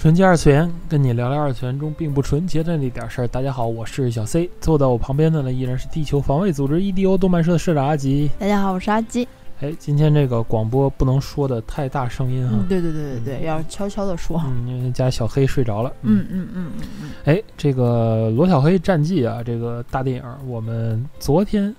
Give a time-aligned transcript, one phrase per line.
[0.00, 3.28] 纯洁二次元，跟你聊聊二次元中并不纯洁的那点事儿。
[3.28, 8.30] 大家好，我是小 C，坐在我旁边的呢依然是地球防卫组织 EDO 动漫社的社长阿吉。
[8.38, 9.28] 大家好，我是阿吉。
[9.60, 12.54] 哎，今天这个广播不能说的太大声音哈。
[12.54, 14.42] 嗯，对对对对对，要悄悄的说。
[14.46, 15.92] 嗯，因为家小黑睡着了。
[16.00, 17.10] 嗯嗯嗯嗯嗯。
[17.26, 21.76] 哎，这个罗小黑战记啊，这个大电影，我们昨天、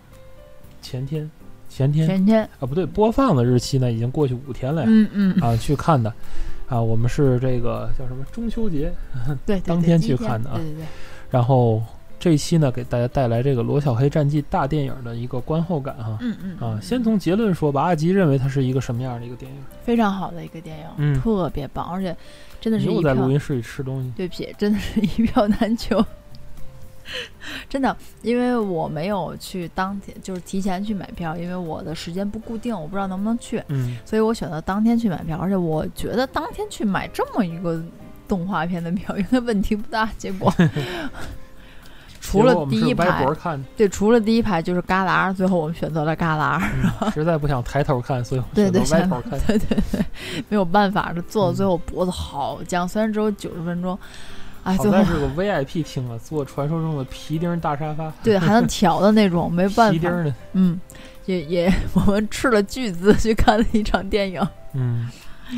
[0.79, 1.27] 前天、
[1.69, 4.87] 前天、前天啊，不对，播放的日期呢已经过去五天了呀。
[4.87, 5.41] 嗯嗯。
[5.41, 6.13] 啊，去看的，
[6.71, 8.91] 啊，我们是这个叫什么中秋节，
[9.45, 10.55] 对，当天去看的啊。
[10.55, 10.85] 对对对。
[11.29, 11.83] 然后。
[12.23, 16.19] 这一期呢，给大家带来这个《罗小黑战记》大电影的一个观后感哈。
[16.21, 16.55] 嗯嗯。
[16.59, 19.57] 啊，先从结论说吧，阿吉认为它是一个什么样的一个电影？
[19.83, 22.15] 非常好的一个电影，嗯，特别棒，而且
[22.59, 24.13] 真的是又在录音室里吃东西。
[24.15, 25.97] 对不起，真的是一票难求。
[27.69, 33.63] 真的，因为我没有去当天，就是提前去买票，因为我的时间不固定，我不知道能不能去。
[33.67, 33.97] 嗯。
[34.05, 37.81] 所以我选择当天去买票，而且我觉得当天去买这么一个
[38.27, 40.09] 动画片的票应该问题不大。
[40.17, 40.53] 结果。
[42.23, 43.25] 除了第一排，
[43.75, 47.11] 对，除了第一排就是旮旯，最后我们选择了旮旯。
[47.11, 49.31] 实在不想抬头看，所以对对歪头看。
[49.47, 50.05] 对对对，
[50.47, 53.97] 没有办法，这坐到最后脖子好僵，虽然只有九十分钟，
[54.63, 59.89] 哎，好在是个 VIP 厅啊，坐传说中的皮钉大沙发，对，还能调的那种，没办法。
[59.91, 60.79] 皮钉的，嗯，
[61.25, 64.47] 也也，我们斥了巨资去看了一场电影。
[64.73, 65.09] 嗯，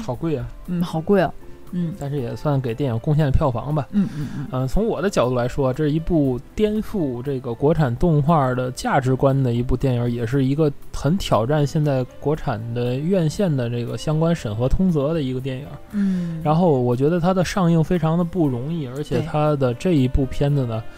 [0.06, 0.48] 好贵啊。
[0.68, 1.32] 嗯，好贵啊。
[1.76, 3.88] 嗯，但是也算给电影贡献了票房吧。
[3.92, 4.48] 嗯嗯嗯。
[4.52, 15.66] 嗯，从我的角度来说，这是一部颠覆这个国产动画的价值观的一部电影，也是一个很挑战现在国产的院线的这个相关审核通则的一个电影。
[15.92, 16.40] 嗯。
[16.44, 20.84] 然后我觉得它的上映非常的不容易，而且它的这一部片子呢。
[20.88, 20.94] 嗯，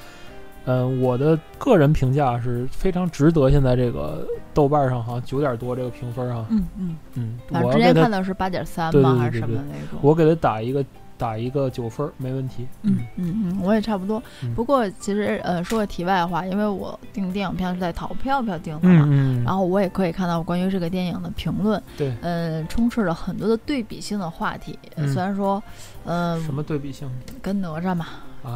[1.02, 3.50] 我的个人评价是非常值得。
[3.50, 6.46] 现在这个豆瓣上好像九点多这个评分哈。
[6.50, 7.40] 嗯嗯嗯。
[7.64, 9.16] 我之前看到是八点三吗？
[9.20, 10.00] 还是什么那种？
[10.02, 10.84] 我给他打一个
[11.18, 12.68] 打一个九分，没问题。
[12.82, 14.22] 嗯嗯嗯，我也差不多。
[14.56, 21.82] 不过其实呃，说个题外话，因为我订电影票是在淘票票订的嘛，然后我也可以看到关于这个电影的评论。
[21.96, 22.14] 对。
[22.22, 24.78] 嗯，充斥了很多的对比性的话题。
[24.96, 25.62] 虽然说，
[26.06, 26.42] 嗯。
[26.44, 27.10] 什么对比性？
[27.42, 28.06] 跟哪吒嘛。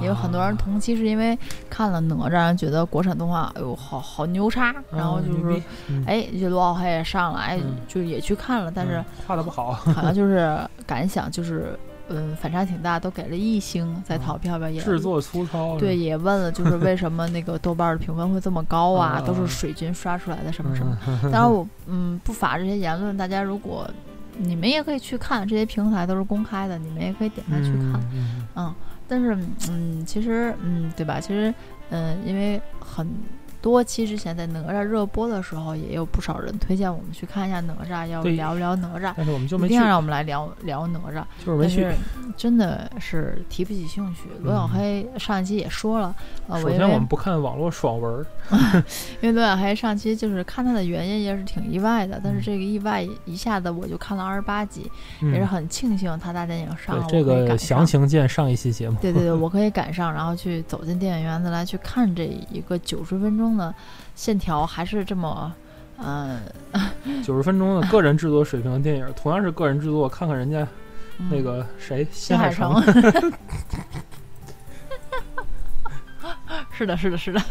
[0.01, 1.35] 也有很多人同期是因为
[1.67, 5.59] 看了哪吒，觉得国产动画哎呦好好牛叉，然后就是，
[6.05, 10.55] 哎，这罗小黑也上了，哎，就也去看了，但是画的不好， 好像就是
[10.85, 11.75] 感想就是，
[12.07, 20.95] 嗯，反差挺大，都给了一星，在淘票票也制作粗糙，对，也问了就是为什么那个豆瓣的评分会这么高啊，都是水军刷出来的什么什么，
[21.31, 23.89] 当然我嗯不乏这些言论，大家如果
[24.39, 28.01] 你们也可以去看，这些平台都是公开的，你们也可以点开去看，
[28.55, 28.73] 嗯。
[29.11, 29.35] 但是，
[29.69, 31.19] 嗯，其实，嗯，对吧？
[31.19, 31.51] 其实，
[31.89, 33.07] 嗯，因为很
[33.61, 39.13] 多期之前在哪吒热播的时候，也有不少人推荐我们去看一下哪吒，要聊一聊哪吒。
[39.17, 41.87] 但是我们就没一定要让我们来聊聊哪吒，就是没去。
[42.37, 44.29] 真的是提不起兴趣。
[44.41, 46.15] 罗小黑上一期也说了，
[46.47, 48.25] 呃，首先我们不看网络爽文，
[49.21, 54.89] 因为罗小黑上期就是看他的原因也是挺意外的，但是这个意外一下子我就看了二十八集，
[55.21, 57.05] 也是很庆幸他大电影上了。
[57.09, 58.97] 这个详情见上一期节目。
[59.01, 63.73] 对对对，我可以赶上，然后去走进电影院再来去看这一个九十分钟的
[64.15, 65.51] 线条，还是这么，
[65.97, 66.41] 嗯，
[67.23, 70.67] 九十分钟的个人制作水平的电影，同样是个人制作，看看人家。
[71.29, 72.73] 那个谁，新海诚
[76.71, 77.41] 是的，是的，是的，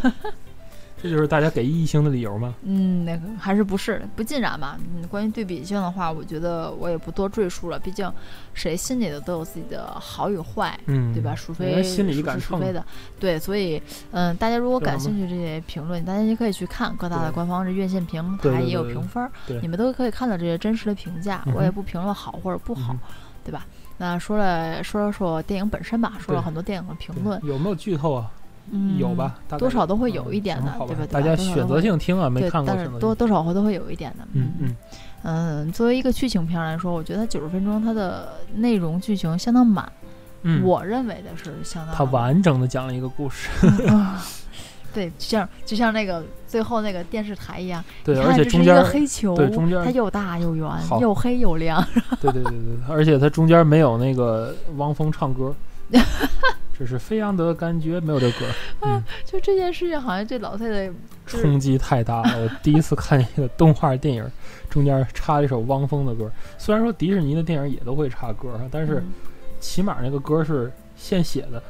[1.01, 2.55] 这就是大家给一星的理由吗？
[2.63, 4.79] 嗯，那个还是不是不尽然吧？
[4.95, 7.79] 嗯，关于对比性的话，我觉得我也不多赘述了。
[7.79, 8.13] 毕竟
[8.53, 11.35] 谁心里的都有自己的好与坏，嗯，对吧？
[11.37, 12.85] 除非心里一杆非的，
[13.21, 13.81] 对，所以
[14.11, 19.31] 嗯，大家如果感兴趣这些评论，大家也可以去看各大的官方这院线平台也有评分，
[19.63, 21.45] 你们都可以看到这些真实的评价。
[21.55, 22.97] 我也不评论好或者不好。
[23.45, 23.65] 对吧？
[23.97, 28.31] 那说了说说电影本身吧，说了很多电影的评论，有没有剧透啊？
[28.71, 31.07] 嗯，有吧，多少都会有一点的，对吧？
[31.11, 34.27] 大家选择性听啊，没看过，但是多多少会都会有一点的。
[34.33, 34.77] 嗯嗯
[35.23, 39.91] 嗯，作为一个剧情片来说，我觉得九十分钟它的内容剧情相当满，
[40.63, 41.95] 我认为的是相当。
[41.95, 43.49] 它完整的讲了一个故事。
[44.95, 50.67] 对，就像就像那个最后那个电视台一样，对，你而且中间儿黑球，对中间它又大又圆，
[50.99, 51.85] 又黑又亮。
[52.21, 55.55] 对对对对，而且它中间没有那个汪峰唱歌，
[56.79, 58.47] 这是飞扬的感觉，没有这歌，
[58.83, 60.93] 嗯， 就这件事情，好像对老太太就
[61.27, 62.43] 是冲击太大了。
[62.43, 64.25] 我第一次看一个动画电影，
[64.71, 66.31] 中间插了一首汪峰的歌。
[66.57, 69.13] 虽然说迪士尼的电影也都会插歌，但是嗯
[69.59, 71.61] 起码那个歌是现写的，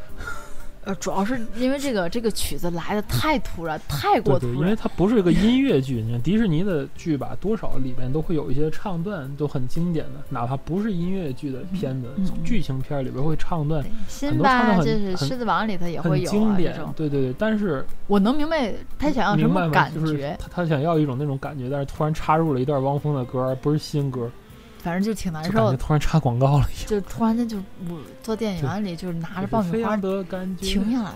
[0.88, 4.70] 呃，主要是因为这个这个曲子来的太突然，太过对对，突然。
[4.70, 6.00] 因为它不是一个音乐剧。
[6.00, 12.08] 你看迪士尼的剧吧，多少里边都会有一些唱段，都很经典的，哪怕不是音乐剧的片子，
[12.42, 17.34] 剧情片里边会唱段对，辛很多唱得巴很很就是狮子王里头也会很有经典对对对。
[17.38, 19.46] 但是我能明白他想要什？
[19.46, 24.30] 么感就是觉，他他想要一种那种感觉，但是突然插入了一段汪峰的歌，而不是新歌，
[24.78, 25.76] 反正就挺难受的。
[25.76, 26.86] 突然插广告了一样。
[26.86, 27.56] 就突然间就
[27.88, 30.24] 我坐电影院里，就是拿着爆米花飞扬的
[30.56, 31.10] 停下来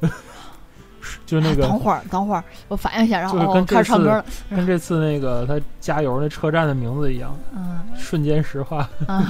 [0.00, 0.10] 了。
[1.24, 4.24] 就那个等会儿，等会儿，我反应一下，然后哦就开始唱歌了。
[4.50, 8.88] 跟这次那个他加油那车站的名字一样，嗯瞬间石化。
[9.06, 9.26] 啊，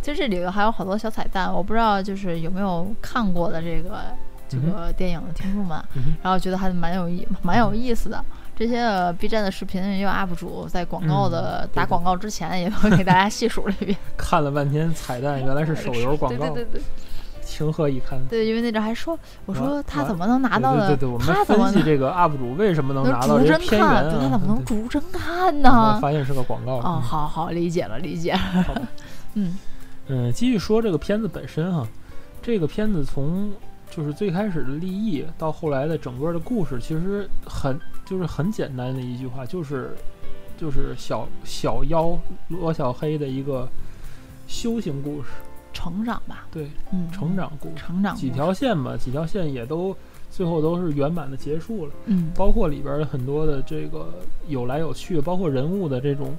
[0.00, 4.04] 其实这里头还有好多小彩蛋，我不知道就是有没有看过的这个
[4.48, 8.24] 这嗯个电影的听众们，嗯然后觉得还蛮有意蛮有意思的。
[8.58, 13.96] 这些呃 B 站的视频也有 UP 主在广告的、打广告之前，也都给大家细数了一遍。
[14.18, 16.54] 看了半天彩蛋，原来是手游广告对。
[16.54, 16.82] 对对对
[17.44, 18.18] 情何以堪？
[18.28, 20.88] 对，因为那阵还说，我说他怎么能拿到的？
[20.88, 23.56] 对对对，我们他怎么能分析这个 UP 主为什么能拿能到这？
[23.58, 24.02] 片源啊？
[24.02, 25.98] 对他怎么能对逐帧看我呢？
[26.00, 26.74] 发现是个广告。
[26.74, 28.88] 哦，嗯好好理解了，理解了。
[29.34, 29.56] 嗯
[30.08, 31.86] 嗯，继续说这个片子本身哈，
[32.42, 33.50] 这个片子从
[33.98, 39.90] 就是最开始的立意到后来的整个的故事，其实很就是很简单的一句话，就是
[40.56, 42.16] 就是小小妖
[42.46, 43.68] 罗小黑的一个
[44.46, 45.30] 修行故事，
[45.72, 49.92] 成长吧，对，嗯，成长故事，成长几，条线吧，几条线也都
[50.30, 51.92] 最后都是圆满的结束了。
[52.06, 54.14] 嗯包括里边儿很多的这个
[54.46, 56.36] 有来有去，包括人物的这种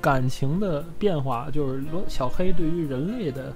[0.00, 3.52] 感情的变化，就是罗小黑对于人类的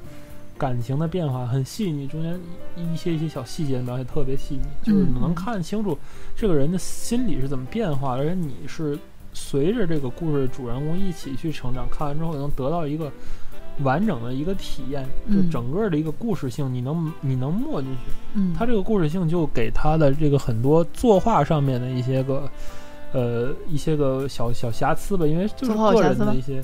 [0.59, 2.39] 感情的变化很细腻，中间
[2.77, 5.99] 一一些一些小细节描写特别细腻，就是你能嗯看清楚
[6.35, 8.99] 这个人的心理是怎么变化，而且你是
[9.33, 13.11] 随着这个故事的主人公一起去成长，看完之后能得到一个。
[13.83, 22.51] 完整的一个体验，就嗯整个的一个故事性，你能你能没进去，嗯，他这个故事性就给他的这个很多作画上面的一些个，
[23.13, 26.63] 呃，一些个小小瑕疵吧，因为就是个人的一些，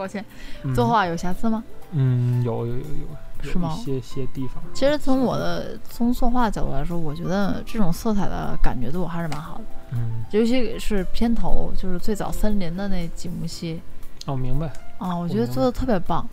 [0.00, 0.24] 抱歉，
[0.62, 0.74] 嗯。
[0.74, 1.62] 作，画有瑕疵吗？
[1.92, 3.76] 嗯，有有有有，有是吗？
[3.76, 13.80] 一些些地方，其实从我的从作画角度来说，我觉得这种色彩的感觉度还是蛮好的，嗯，尤其是片头，就是最早森林的那几幕戏。
[14.26, 14.68] 哦，明白，
[14.98, 16.26] 啊，我我觉得做的特别棒。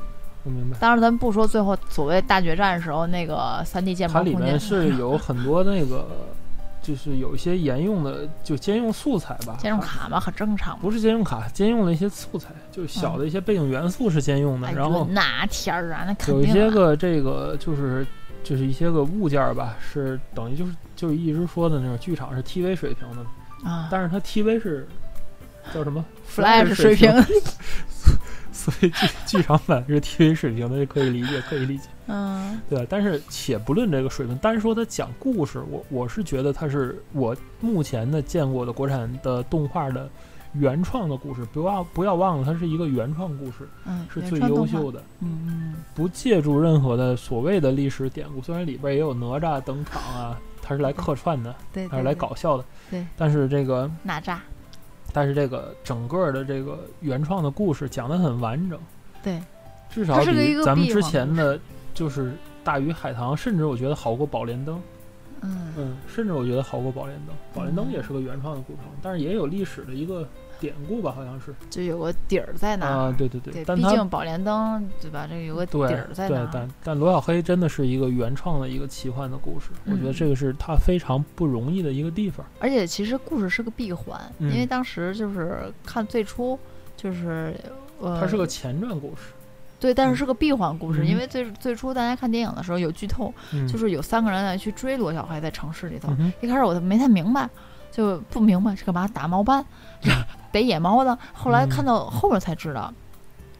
[0.44, 0.78] 我明白。
[0.80, 6.08] 当然，咱们不说最后所谓大决战的时候那个三 D 建它里面是有很多那个，
[6.88, 10.80] 就是有一些沿用的，就兼用素材吧，兼用卡嘛，很正常。
[10.80, 18.07] 不是兼用卡，兼用了一些素材，就是小的一些背景元素是兼用的，哎然后呦那天儿啊，那肯有一些个这个就是
[18.42, 24.88] 就是一些个物件儿吧，是等于就是就是一直说的那种剧场是 TV 水平的，啊但是它 TV 是
[25.74, 27.25] 叫什么，Flash 水水平，
[28.54, 32.86] 所以剧剧场版是 TV 水平的，可以理解，可以理解，嗯对吧？
[32.89, 40.09] 但是且不论这个水平，单说他讲故事，我我是觉得他是我目前的见过的国产的动画的
[40.54, 45.04] 原创的故事，不要不要忘了，它是一个原创故事，嗯，是最优秀的。
[45.19, 54.37] 嗯嗯不借助任何的所谓的历史典故，虽然里边也有哪吒登场啊，他是来客串的，对，他是来搞笑的，对，但是这个哪吒，
[55.11, 58.80] 但是这个整个的这个原创的故事讲得很完整，
[59.23, 59.42] 对，
[59.90, 61.59] 至少比咱们之前的
[61.97, 64.80] 就是大鱼海棠，甚至我觉得好过宝莲灯，
[65.42, 65.73] 嗯。
[65.75, 67.92] 嗯，甚至我觉得好过宝莲灯，宝莲灯嗯。
[67.92, 70.27] 也是个原创的故事，但是也有历史的一个
[70.59, 71.56] 典故吧，好像是。
[71.71, 72.92] 就有个底儿在那儿。
[72.92, 75.25] 啊，对对对，对，但毕竟宝莲灯对吧？
[75.27, 76.45] 这个有个底儿在那儿，。
[76.45, 82.45] 对但但罗小黑真的是一个原创的一个奇幻的故事，我觉得嗯这个是他非常不容易的一个地方。
[82.59, 84.51] 而且其实故事是个闭环，嗯。
[84.51, 86.59] 因为当时就是看最初
[86.95, 87.56] 就是
[87.99, 89.33] 呃，它是个前传故事，
[89.80, 90.10] 对，但嗯。
[90.12, 91.07] 是是个闭环故事，嗯。
[91.07, 96.10] 因为最最初大家看电影的时候有剧透，嗯，就是有三个人来去追罗小黑在城市里头。
[96.19, 97.50] 嗯一开始我都没太明白，
[97.92, 99.64] 就不明白是干嘛打猫班，
[100.52, 101.18] 逮 野猫的。
[101.34, 101.69] 后来嗯。
[101.69, 102.94] 看到后面才知道，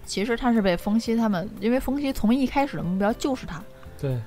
[0.06, 3.62] 其实他是被冯熙他们，因为冯熙从一开始的目标就是他，
[4.00, 4.20] 对，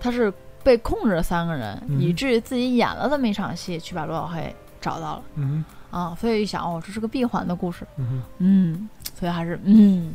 [0.00, 6.16] 他是被控制了三个人，嗯以至于自己演了这么一场戏，去把罗小黑找到了嗯啊。
[6.18, 10.14] 所以一想，哦，这是个闭环的故事，嗯嗯，所以还是嗯，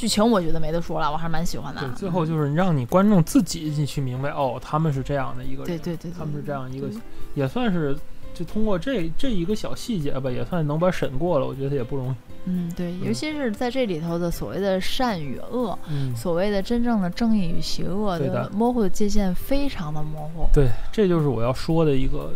[0.00, 1.82] 剧情我觉得没得说了，我还是蛮喜欢的。
[1.82, 6.88] 对，最后就是让你观众自己进去明白，哦，他们是这样的一个人，对对对，他们是这样一个，
[7.34, 7.94] 也算是
[8.32, 12.14] 就通过这这一个小细节吧，也算能把审过了，我觉得也不容易。
[12.46, 20.48] 嗯对，嗯尤其是在这里头的所谓的善与恶，嗯，所谓的真正的正义与邪恶对的模糊的界限非常的模糊。
[20.50, 22.32] 对，这就是我要说的一个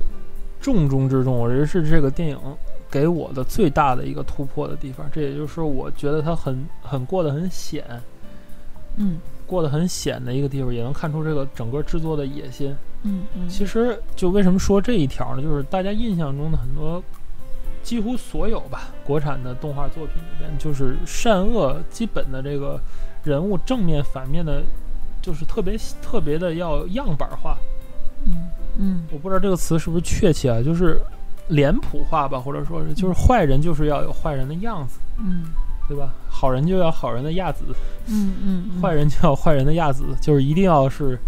[0.60, 2.38] 重中之重，我觉得是这个电影
[2.94, 5.04] 给我的最大的一个突破的地方。
[5.12, 7.84] 这也就是，我觉得它很很过得很险，
[8.96, 12.72] 嗯过得很险的一个地方，也能看出这个整个制作的野心。
[13.02, 15.42] 嗯嗯，其实，就为什么说这一条呢？
[15.42, 17.02] 就是大家印象中的很多，
[17.82, 22.80] 几乎所有吧，国产的动画作品里边，就是善恶基本的这个
[23.24, 24.62] 人物正面、反面的，
[25.20, 27.58] 就是特别特别的要样板化。
[28.26, 28.48] 嗯
[28.78, 30.98] 嗯我不知道这个词是不是确切啊，就是
[31.48, 35.44] 脸谱化吧，或者说是就是坏人就是要有坏人的样子，嗯
[35.88, 36.14] 对吧？
[36.28, 37.62] 好人就要好人的亚子，
[38.06, 41.18] 嗯嗯嗯，坏人就要坏人的亚子，就是一定要是，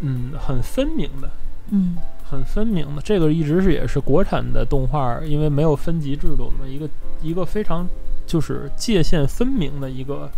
[0.00, 1.30] 嗯，很分明的。
[1.70, 1.96] 嗯
[2.26, 6.88] 很分明的，这个一直是也是国产的动画，因为没有分级制度嘛，一个
[7.22, 7.86] 一个非常
[8.26, 10.28] 就是界限分明的一个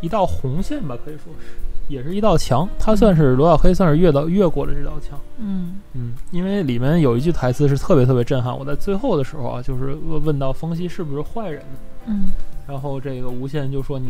[0.00, 1.56] 一道红线吧，可以说是，
[1.88, 2.68] 也是一道墙。
[2.78, 5.18] 它算是罗小黑算是越到越过了这道墙。
[5.38, 11.78] 嗯嗯，因为里面有一句台词是特别特别震撼，我在最后的时候啊，就是问问到风息是不是坏人呢？
[12.06, 12.28] 嗯
[12.66, 14.08] 然后这个无限就说你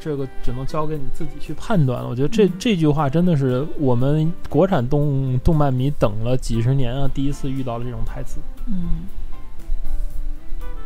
[0.00, 2.08] 这个只能交给你自己去判断了。
[2.08, 9.06] 我觉得这嗯这句话真的是我们国产动动漫迷等了几十年啊，第一次遇到了这种台词，嗯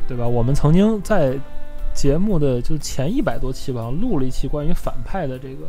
[0.09, 0.26] 对吧？
[0.26, 1.38] 我们曾经在
[1.95, 5.66] 节目的就前一百多期吧，录了一期关于反派的这个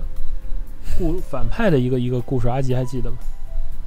[0.98, 3.18] 故反派的一个一个故事，阿吉还记得吗？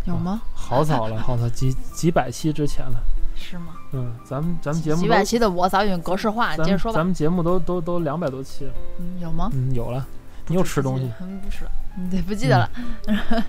[0.05, 0.43] 有吗？
[0.55, 3.03] 好早了，好早几几百期之前了。
[3.38, 3.75] 是吗？
[3.93, 6.97] 嗯，咱们咱们节目几百期的我早已经格式化，你接着说吧。
[6.97, 9.50] 咱们节目都都都两百多期了，嗯，有吗？
[9.53, 10.07] 嗯，有了。
[10.49, 12.71] 你又吃东西，嗯，不吃了，嗯，对，不记得了。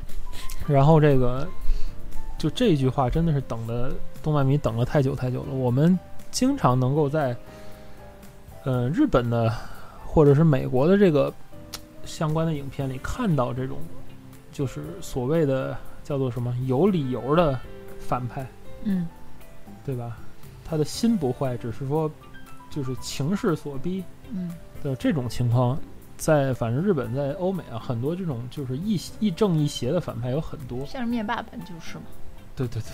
[0.68, 1.48] 然后这个，
[2.38, 5.54] 就这句话真的是等的动漫迷等了太久太久了。
[5.54, 5.98] 我们
[6.32, 7.36] 经常能够在，
[8.63, 9.54] 呃，日本的
[10.06, 11.32] 或者是美国的这个
[12.07, 13.77] 相关的影片里看到这种，
[14.51, 17.59] 就是所谓的叫做什么有理由的
[17.99, 18.47] 反派，
[18.83, 19.07] 嗯
[19.85, 20.17] 对吧？
[20.65, 22.11] 他的心不坏，只是说
[22.69, 25.77] 就是情势所逼嗯的这种情况。
[26.17, 32.05] 在反正日本在欧美啊，很多这种就是亦亦正亦邪的反派有很多，像是灭霸本就是嘛。
[32.55, 32.91] 对对对对，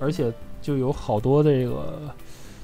[0.00, 2.14] 而且就有好多这个，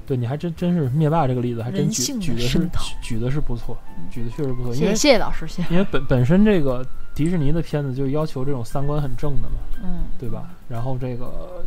[0.05, 2.69] 对你还真真是灭霸这个例子，还真举的举的是
[3.01, 5.73] 举的是不错，嗯举的确实不错，因谢谢为谢谢老师，谢谢。
[5.73, 10.49] 因为本本身这个迪士尼的片子就要求这种三观很正的嘛，嗯，对吧？
[10.69, 11.63] 然后这个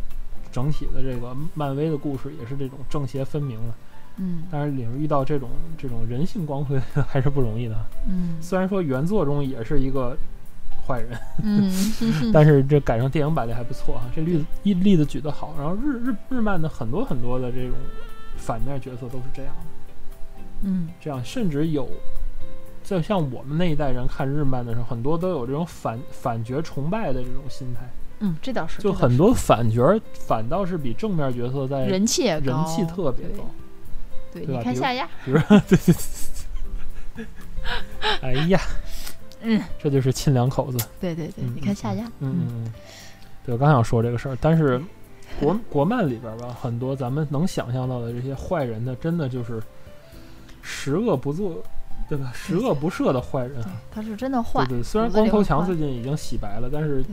[0.51, 3.73] 整体的这个漫威的故事也是这种正邪分明的，
[4.17, 7.75] 嗯但是里面遇到这种这种人性光辉 还是不容易的。
[8.07, 10.17] 嗯 虽然说原作中也是一个
[10.87, 11.71] 坏人，嗯
[12.33, 15.53] 但是这改成电影版的还不错啊，这例子一例子举得好。
[15.57, 17.77] 然后日日日漫的很多很多的这种
[18.39, 21.87] 反面角色都是这样的，嗯这样甚至有，
[22.83, 27.87] 就像我们那一代人看日漫的时候，很多都有这种反反角崇拜的这种心态，
[28.19, 33.45] 嗯，这倒是，就很多反角反倒是比正面角色在人气也高，人气特别高。
[34.33, 34.45] 对。
[34.45, 35.95] 你看夏亚，比如说， 对对对
[37.15, 37.25] 对，
[38.21, 38.59] 哎呀，
[39.41, 40.77] 嗯，这就是亲两口子。
[40.99, 42.73] 对对对，嗯你看夏亚，嗯嗯嗯，
[43.45, 44.79] 对，我刚想说这个事儿，但是
[45.39, 49.61] 国国漫里边吧，很多咱们能想象到的这些坏人呢，真的就是
[50.61, 51.63] 十恶不作，
[52.07, 52.31] 对吧？
[52.33, 53.63] 十恶不赦的坏人。
[53.91, 57.03] 他是真的坏对，对，虽然光头强最近已经洗白了，但是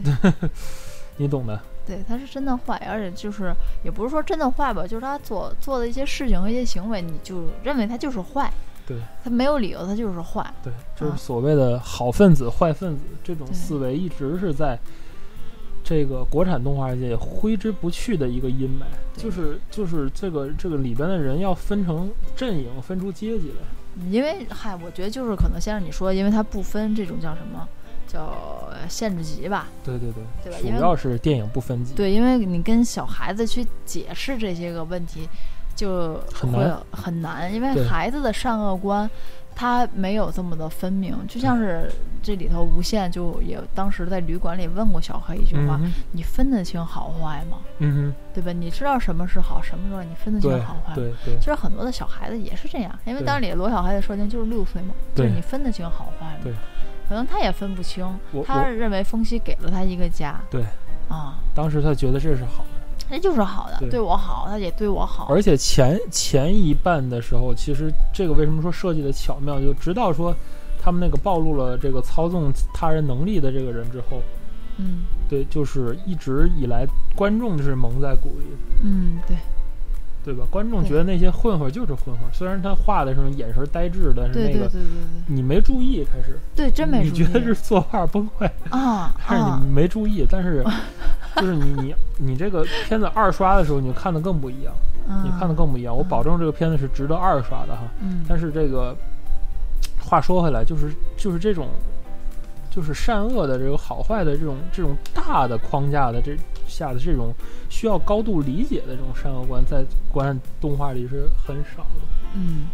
[1.17, 1.59] 你懂的。
[1.87, 3.55] 对，他是真的坏，而且就是
[3.85, 8.53] 也不是说真的坏吧，就是他做做的一些事情和一些行为，你就认为他就是坏，
[8.85, 14.77] 对，他没有理由，他就是坏，对，就是啊所谓的好分子、坏分子这种思维，一直是在
[15.89, 18.85] 这个国产动画界挥之不去的一个阴霾。
[19.17, 23.55] 就是就是这个这个里边的人要分成阵营，分出阶级来。
[23.99, 27.67] 嗯因为嗨，我觉得就是可能先生你说，因为它不分这种叫什么
[28.07, 28.31] 叫
[28.91, 31.95] 限制级吧，对对对，对吧主要是电影不分级。
[31.95, 35.27] 对，因为你跟小孩子去解释这些个问题，
[35.75, 39.11] 就会很难很难，因为孩子的善恶观。
[39.57, 41.91] 他没有这么的分明，就像是
[42.23, 47.59] 这里头无限就也当时在旅馆里问过小黑一句话：“嗯你分得清好坏吗？
[47.79, 48.53] 嗯对吧？
[48.53, 56.41] 你知道什么是好，什么是坏，你分得清好坏吗？”对对其实很多的小孩子也是这样，因为当里罗小黑的设定就是六岁嘛，就是你分得清好坏吗？
[56.43, 56.53] 对，
[57.09, 58.07] 可能他也分不清，
[58.45, 60.63] 他认为风息给了他一个家，对，
[61.09, 62.63] 啊，当时他觉得这是好
[63.09, 69.61] 的，那就是好的，对对我好，他也对我好，而且前前一半的时候，其实这个为什么说设计的巧妙？
[69.61, 70.35] 就直到说
[70.81, 74.23] 他们那个暴露了这个操纵他人能力的这个人之后，
[74.79, 78.47] 嗯对，就是一直以来观众是蒙在鼓里。
[78.85, 79.37] 嗯，对
[80.25, 80.45] 对吧？
[80.51, 84.91] 观众觉得那些混混就是混混，虽然他画的时候眼神呆滞，但是那个对对对对
[85.29, 90.65] 你没注意开始，对，真没你注意觉得是作画崩溃，啊但是啊你没注意，但是
[91.37, 94.75] 就是你你你这个片子二刷的时候，你就看的更不一样，
[95.25, 95.97] 你看的更不一样。
[95.97, 97.83] 我保证这个片子是值得二刷的哈。
[98.01, 98.97] 嗯但是这个
[100.01, 101.69] 话说回来，就是就是这种
[102.71, 107.33] 就是善恶的这个好坏的这种这种大的框架的这下的这种
[107.69, 112.03] 需要高度理解的这种善恶观，在国产动画里是很少的。
[112.35, 112.67] 嗯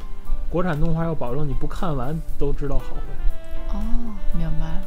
[0.51, 3.81] 国产动画要保证你不看完都知道好坏，哦，
[4.37, 4.83] 明白了。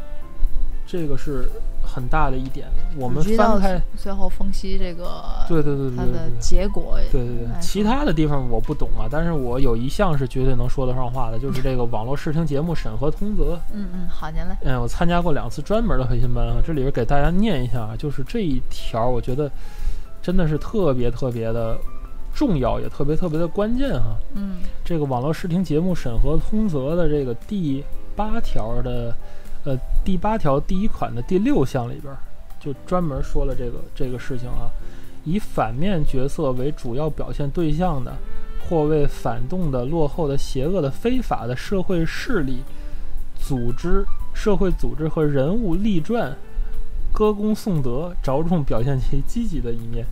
[0.87, 1.49] 这个是
[1.83, 2.67] 很大的一点。
[2.97, 6.29] 我们翻开，最后分析这个对对对对它的。
[6.39, 13.59] 结果，对对对，来其他的地方我不懂啊，但是我有一项是绝对能说得上话的，就是这个网络视听节目审核通则。
[13.73, 14.57] 嗯嗯，好，您来。
[14.63, 19.49] 嗯，我参加过两次专门的培训班啊，这里边给大家念一下啊，就是这一条，我觉得
[20.21, 21.77] 真的是特别特别的
[22.33, 27.83] 重要，也特别特别的关键哈、嗯这个网络视听节目审核通则的这个第
[28.15, 29.15] 八条的，
[29.65, 32.17] 呃，第八条第一款的第六项里边儿，
[32.59, 34.69] 就专门说了这个这个事情啊，
[35.23, 38.15] 以反面角色为主要表现对象的，
[38.69, 42.59] 或为反动的、落后的、邪恶的、非法的社会势力、
[43.39, 44.05] 组织、
[44.35, 46.35] 社会组织和人物立传、
[47.11, 50.05] 歌功颂德，着重表现其积极的一面。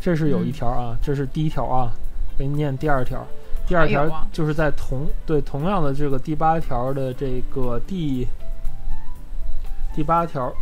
[0.00, 1.92] 这是有一嗯条啊，这是第一条啊，
[2.36, 3.24] 给你念第二条。
[3.66, 8.26] 第二条就是在同对同样的这个第八条的这个第
[9.94, 10.52] 第八条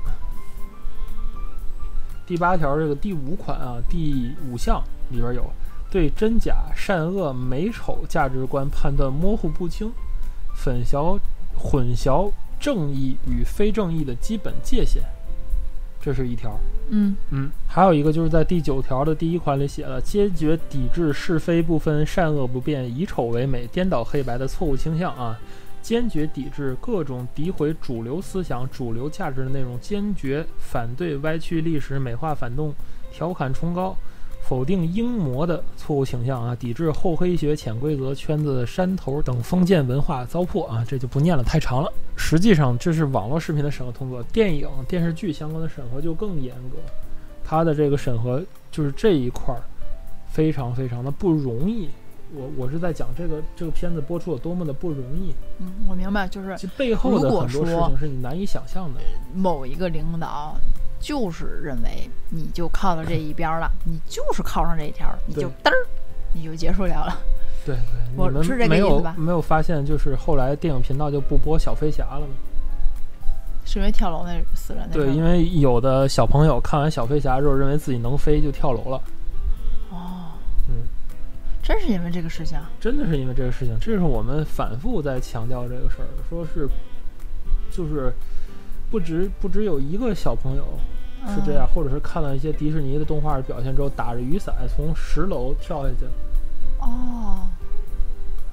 [2.26, 5.44] 第八条这个第五款啊第五项里边有
[5.90, 9.92] 对真假善恶美丑价值观判断模糊不清，
[10.54, 11.18] 混淆
[11.58, 15.02] 混淆正义与非正义的基本界限，
[16.00, 16.58] 这是一条。
[16.94, 25.38] 嗯嗯，还有一个就是在第九条的第一款里写了，坚决抵制是非不分、善恶不变、以丑为美、颠倒黑白的错误倾向啊！
[25.80, 32.74] 坚决抵制各种诋毁主流思想、主流价值的内容，坚决反对歪曲历史、美化反动、
[33.10, 33.96] 调侃崇高、
[34.48, 36.54] 否定英模的错误倾向啊！
[36.54, 40.84] 抵制厚黑学、潜规则、圈子山头等封建文化糟粕啊！
[40.86, 41.90] 这就不念了，太长了。
[42.16, 46.76] 实际上，这是网络视频的审核通过，电影、电视剧相关的审核就更严格。
[47.44, 49.62] 它的这个审核就是这一块儿
[50.30, 51.88] 非常非常的不容易。
[52.34, 59.00] 我我是在讲这个这个片子播出有多么的不容易，嗯，我明白，就是其背后的很多事情是你难以想象的。
[59.34, 60.56] 某一个领导
[61.02, 65.74] 就是认为你就靠到这一边儿了，你就是靠上这一条儿，你就嘚儿，
[66.32, 67.18] 你就结束了了。
[67.66, 72.34] 对 对，我们是这个没有意思吧没有发现，就是后来电影频道就不播小飞侠了吗？
[73.64, 79.00] 是因为跳楼那死人那对，因为有的小朋友看完小飞侠之后，认为自己能飞，就跳楼了。
[79.90, 80.32] 哦，
[80.68, 80.86] 嗯，
[81.62, 82.70] 真是因为这个事情啊。
[82.80, 86.68] 真的是因为这个事情，这是我们反复在强调这个事儿，说是
[87.70, 88.12] 就是
[88.90, 90.64] 不只不只有一个小朋友
[91.28, 96.06] 是这样，或者是看了一些迪士尼的动画的表现之后，打着雨伞从十楼跳下去，
[96.80, 97.46] 哦。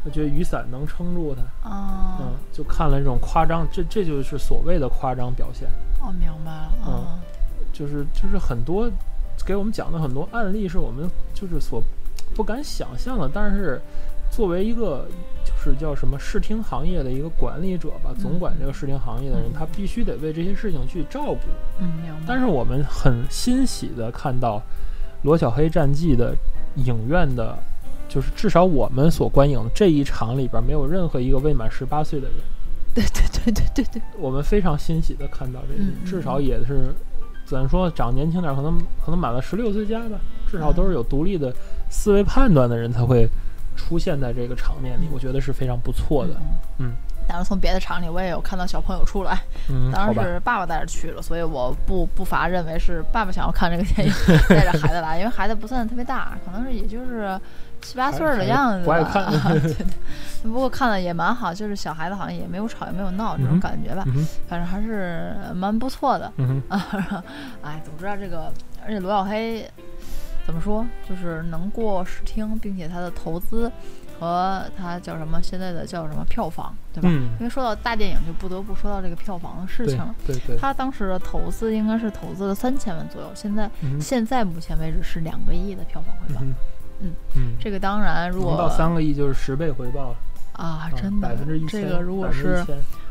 [0.03, 2.17] 他觉得雨伞能撑住他，哦。
[2.21, 5.67] 嗯，就看了这种夸张，这这就是所谓的夸张表现，
[6.01, 6.71] 哦，明白了。
[6.85, 6.93] 嗯。
[6.93, 7.19] 哦
[7.71, 8.89] 就是就是很多
[9.45, 11.81] 给我们讲的很多案例是我们就是所
[12.35, 13.79] 不敢想象的，但是
[14.29, 15.07] 作为一个
[15.38, 21.39] 就是叫什么视听行业的一个管理者吧，嗯总管这个视听行业的人，嗯他必须得为这些事情去照顾。
[21.79, 21.91] 嗯。
[22.25, 24.57] 但是我们很欣喜的看到
[25.23, 26.33] 《罗小黑战记》的
[26.75, 27.57] 影院的，
[28.07, 32.37] 就是至少我们所观影的这一场里边，没有任何一个未满十八岁的人。
[32.93, 36.93] 对对对对对对，我们非常欣喜的看到这个，嗯嗯至少也是，
[37.45, 40.19] 咱说长年轻点儿，可能可能满了十六岁加吧，
[40.49, 41.53] 至少都是有独立的
[41.89, 43.29] 思维判断的人才会
[43.79, 46.33] 出现在这个场面里，我觉得是非常不错的。
[46.79, 46.91] 嗯。
[47.27, 49.39] 当然，从别的场里我也有看到小朋友出来，
[49.69, 54.13] 嗯，当然是爸爸带着去了，所以我不不乏认为是爸爸想要看这个电影，
[54.49, 57.39] 带着孩子来，因为孩子不算特别大，可能是也就是
[57.83, 58.83] 七八岁的样子吧。
[58.85, 59.85] 不爱看 对对
[60.41, 64.03] 不过看了也蛮好，就是小孩子好像也没有吵也没有闹这种感觉吧，
[64.47, 66.33] 反正还是蛮不错的。
[66.37, 66.83] 嗯，啊，
[67.61, 68.51] 哎，总之啊，这个
[68.83, 69.69] 而且罗小黑
[70.49, 73.71] 怎么说，就是能过视听，并且它的投资
[74.19, 77.07] 和它叫什么现在的叫什么票房，对吧？
[77.11, 80.15] 嗯，因为说到大电影，就不得不说到这个票房的事情了。
[80.25, 86.41] 对对，他当时的投资应该是投资了三千万左右，现在嗯现在目前为止是两个亿的票房回报。
[86.41, 86.55] 嗯
[87.01, 90.15] 嗯嗯，这个当然，如果能到三个亿就是十倍回报了
[90.53, 91.83] 啊，真的百分之一千。
[91.83, 92.65] 这个如果是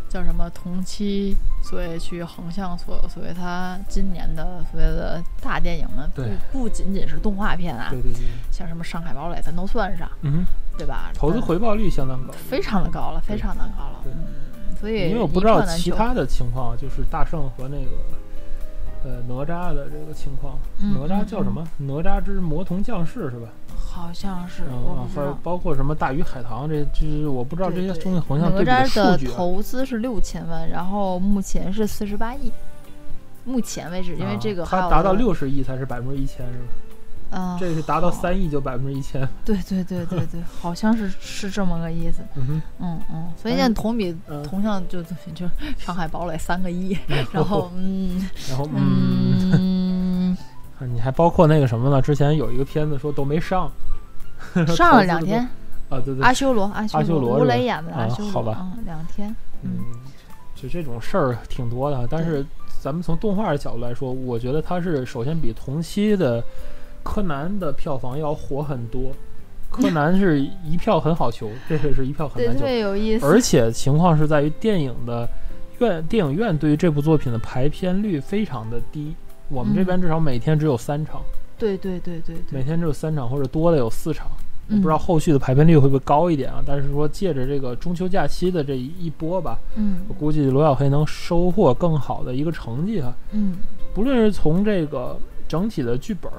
[0.09, 10.45] 叫什么同期，所以去横向所所谓它今年的所谓的大电影们，不不仅仅是动画片啊，对对对，像什么《上海堡垒》咱都算上，嗯，
[10.77, 11.11] 对吧？
[11.15, 14.05] 投资回报率相当高，非常的高了，非常的高了。
[14.07, 17.91] 嗯，所以因为我不知道其他的情况，就是大圣和那个
[19.09, 21.67] 呃哪吒的这个情况，哪吒叫什么？
[21.79, 23.49] 哪吒之魔童降世是吧？
[23.75, 29.01] 好像是，嗯，还有包括什么大鱼海棠，这就是我不知道这些东西横向对比的数据。
[29.01, 32.53] 哪吒的投资是六千万，然后目前是四十八亿，
[33.45, 36.65] 目前为止，因为这个它达到六十亿才是百分之一千，是吧？
[37.31, 39.29] 啊，这是达到三亿就百分之一千。
[39.45, 42.23] 对对对对对，好像是是这么个意思。
[42.35, 45.15] 嗯哼，嗯嗯，所以现在同比同向就就
[45.79, 46.97] 《上海堡垒》三个亿，
[47.31, 50.37] 然后嗯，然后 嗯，
[50.93, 52.01] 你还包括那个什么呢？
[52.01, 53.71] 之前有一个片子说都没上，
[54.75, 55.47] 上了两天
[55.91, 59.71] 啊，对对，阿修罗，阿修罗，吴磊演的阿修罗，好吧，嗯，两天，嗯，
[60.55, 62.47] 就这种事儿挺多的，但是
[62.81, 66.43] 咱们从动画的角度来说，我觉得它是首先比同期的。
[67.11, 69.13] 柯南的票房要火很多，
[69.71, 73.25] 柯南是一票很好求， 这个是一票很难求，有意思。
[73.25, 75.27] 而且情况是在于电影的
[75.79, 79.15] 院电影院对于这部作品的排片率非常的低，
[79.49, 81.23] 我们这边至少每天只有三场。
[81.57, 84.29] 对对对对，每天只有三场或者多的有四场，
[84.69, 86.63] 我不知道后续的排片率会不会高一点啊？
[86.67, 93.15] 但是说借着这个中秋假期的这一波吧，嗯，我估计罗小黑能收获更好的一个成绩哈。
[93.33, 93.57] 嗯，
[93.95, 95.19] 不论是从这个
[95.49, 96.31] 整体的剧本。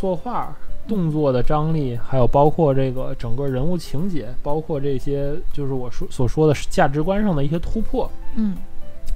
[0.00, 0.56] 作画
[0.88, 8.56] 动作的张力，还有包括这个整个人物情节，包括这些就是我说所说的价值观上的一些突破，嗯，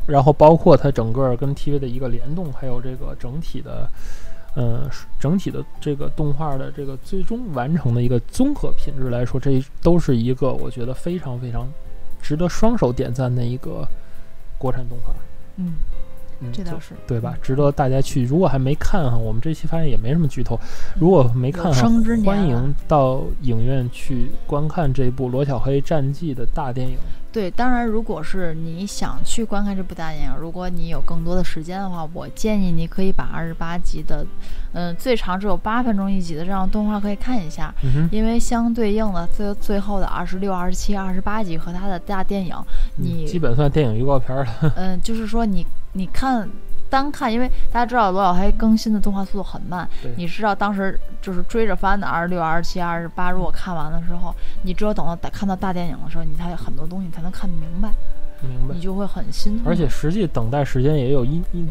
[0.07, 3.89] 然后包括它整个跟 TV 的一个联动，还有这个整体的，
[4.55, 11.67] 呃，整体的这个动画的这个最终完成的一个综合品质来说，这都是一个我觉得非常非常
[12.21, 13.89] 值得双手点赞的一个
[14.59, 15.15] 国产动画，
[15.57, 15.73] 嗯。
[16.53, 17.37] 这倒是对吧？
[17.43, 18.25] 值得大家去。
[18.25, 20.59] 如果还没看哈，我们这期发现也没什么剧透。
[20.99, 21.89] 如果没看哈，
[22.25, 26.97] 欢迎到影院去观看这部《罗小黑战记》的大电影。
[27.33, 34.25] 对，当然，如果是你想去观看这部大电影，如果你有更多的时间的话，我建议你可以把二十八集的，
[34.73, 37.75] 嗯，最长只有八分钟一集的这样动画可以看一下，
[38.13, 42.55] 因为相对应的最最后的二十六、二十七、二十八集和它的大电影，
[42.99, 44.47] 你基本算电影预告片了。
[44.77, 46.49] 嗯，就是说你你看。
[46.91, 57.91] 单看，因为大家知道罗小黑更新的动画速度很慢，你知道当时就是追着翻的二十六、二十七、二十八，如果看完的时候，你只有等到看到大电影的时候，你才很多东西才能看明白，
[58.43, 59.67] 明白，你就会很心痛。
[59.67, 61.67] 而且实际等待时间也有一一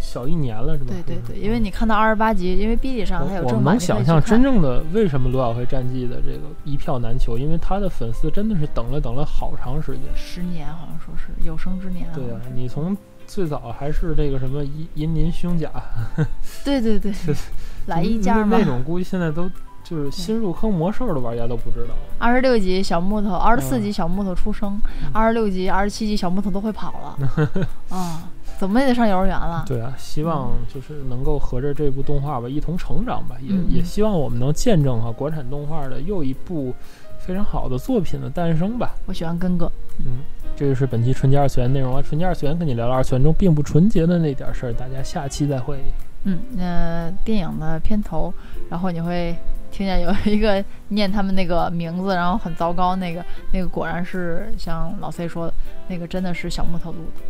[0.00, 0.90] 小一年了，是吗？
[0.90, 12.08] 对对对，因为你看到二十八集，因为 B 级上它有正版，能想象真正的为什么罗小黑战绩的这个一票难求，因为他的粉丝真的是等了等了好长时间，十年好像说是有生之年。
[12.14, 12.96] 对啊，你从。
[13.34, 15.70] 最早还是那个什么银银鳞胸甲，
[16.62, 17.10] 对对 对，
[17.86, 19.50] 来一件那种估计现在都
[19.82, 21.94] 就是新入坑魔兽的玩家都不知道。
[22.18, 24.78] 二十六级小木头，二十四级小木头出生，
[25.14, 27.56] 二十六级、二十七级小木头都会跑了，
[27.88, 29.64] 啊，怎么也得上幼儿园了。
[29.66, 36.74] 对啊，希望就是能够合着这部动画吧一同成长吧，也也希望我们能见证哈国产动画的又一部
[37.18, 38.94] 非常好的作品的诞生吧。
[39.06, 39.72] 我喜欢根哥，
[40.04, 40.18] 嗯。
[40.54, 42.02] 这就是本期纯洁二次元内容了。
[42.02, 45.78] 纯洁二次元跟你聊聊二次元中并不纯洁的那点事儿，大家下期再会。
[46.24, 48.32] 嗯，那电影的片头，
[48.70, 49.34] 然后你会
[49.72, 55.54] 听见有一个念他们那个名字，然后很糟糕，那个那个果然是像老 C 说的，
[55.88, 57.22] 那个真的是小木头录的。